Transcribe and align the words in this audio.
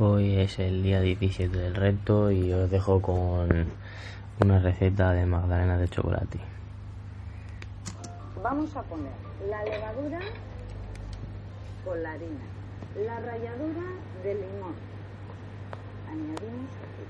Hoy 0.00 0.36
es 0.36 0.60
el 0.60 0.84
día 0.84 1.00
17 1.00 1.58
del 1.58 1.74
reto 1.74 2.30
y 2.30 2.52
os 2.52 2.70
dejo 2.70 3.02
con 3.02 3.66
una 4.40 4.60
receta 4.60 5.12
de 5.12 5.26
magdalena 5.26 5.76
de 5.76 5.88
chocolate. 5.88 6.38
Vamos 8.40 8.76
a 8.76 8.82
poner 8.84 9.10
la 9.50 9.64
levadura 9.64 10.20
con 11.84 12.00
la 12.00 12.12
harina, 12.12 12.46
la 13.04 13.18
ralladura 13.18 13.82
de 14.22 14.34
limón. 14.34 14.74
Añadimos 16.06 16.70
aquí. 16.78 17.04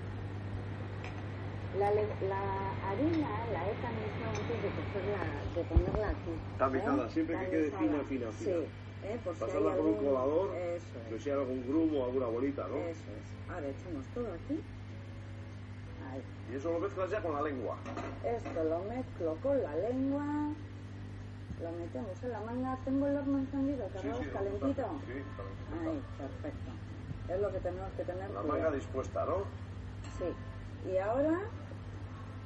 La, 1.78 1.88
harina 1.88 3.28
la 3.52 3.68
he 3.68 3.74
tamizado 3.84 4.30
antes 4.30 4.62
de, 4.62 4.68
cogerla, 4.72 5.20
de 5.54 5.62
ponerla 5.64 6.08
aquí. 6.08 6.32
Tamizada, 6.56 7.10
siempre 7.10 7.38
que 7.38 7.50
quede 7.50 7.70
fina, 7.70 7.98
fina, 8.08 8.32
fina. 8.32 8.56
Sí, 8.56 8.66
¿eh? 9.04 9.18
por 9.24 9.34
si 9.34 9.40
Pasarla 9.40 9.70
hay 9.72 9.76
por 9.78 9.86
un 9.86 9.94
algún- 9.94 10.06
colador, 10.12 10.54
Eso 10.56 10.86
es. 10.98 11.08
que 11.08 11.20
sea 11.20 11.34
algún 11.34 11.66
grumo 11.68 12.00
o 12.00 12.04
alguna 12.06 12.26
bolita, 12.26 12.66
¿no? 12.68 12.76
Eso 12.76 13.04
es. 13.12 13.50
Ahora 13.50 13.66
echamos 13.68 14.06
todo 14.14 14.26
aquí. 14.32 14.60
Ahí. 16.10 16.22
Y 16.52 16.56
eso 16.56 16.72
lo 16.72 16.78
mezclas 16.80 17.10
ya 17.10 17.20
con 17.22 17.34
la 17.34 17.42
lengua. 17.42 17.76
Esto 18.24 18.64
lo 18.64 18.78
mezclo 18.84 19.36
con 19.42 19.62
la 19.62 19.74
lengua. 19.76 20.24
Lo 21.62 21.72
metemos 21.72 22.22
en 22.22 22.30
la 22.30 22.40
manga. 22.40 22.78
Tengo 22.84 23.06
el 23.08 23.16
horno 23.16 23.38
encendido, 23.38 23.88
Carlos, 23.92 24.18
sí, 24.22 24.26
calentito. 24.32 24.68
Sí, 25.06 25.22
calentito. 25.36 25.90
Ahí, 25.90 26.02
perfecto. 26.16 26.70
Es 27.34 27.40
lo 27.40 27.52
que 27.52 27.58
tenemos 27.60 27.92
que 27.94 28.04
tener. 28.04 28.30
La 28.30 28.40
cuidado. 28.40 28.48
manga 28.48 28.70
dispuesta, 28.70 29.24
¿no? 29.26 29.36
Sí. 30.18 30.88
Y 30.90 30.96
ahora, 30.98 31.40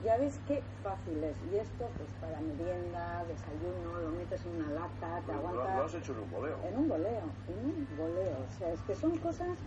ya 0.04 0.16
veis 0.16 0.38
qué 0.46 0.62
fácil 0.82 1.22
es. 1.22 1.36
Y 1.52 1.56
esto, 1.56 1.88
pues 1.96 2.10
para 2.20 2.40
merienda, 2.40 3.24
desayuno, 3.28 4.00
lo 4.00 4.10
metes 4.10 4.44
en 4.46 4.56
una 4.62 4.70
lata, 4.80 5.22
te 5.26 5.32
Lo, 5.32 5.52
lo 5.52 5.62
has 5.62 5.94
hecho 5.94 6.12
en 6.12 6.18
un 6.20 6.30
boleo. 6.30 6.58
En 6.64 6.78
un 6.78 6.88
boleo, 6.88 7.22
en 7.48 7.58
un 7.64 7.88
boleo. 7.96 8.36
O 8.48 8.58
sea, 8.58 8.72
es 8.72 8.80
que 8.82 8.94
son 8.94 9.16
cosas 9.18 9.58